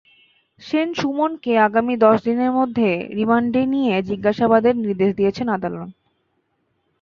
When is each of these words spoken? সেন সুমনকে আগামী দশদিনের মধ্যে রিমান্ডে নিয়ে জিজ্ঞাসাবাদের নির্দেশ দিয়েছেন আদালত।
সেন 0.61 0.87
সুমনকে 0.93 1.51
আগামী 1.59 1.93
দশদিনের 1.97 2.51
মধ্যে 2.51 2.87
রিমান্ডে 3.17 3.61
নিয়ে 3.65 3.93
জিজ্ঞাসাবাদের 4.09 4.75
নির্দেশ 4.77 5.11
দিয়েছেন 5.15 5.47
আদালত। 5.49 5.89